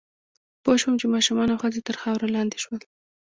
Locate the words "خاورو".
2.01-2.33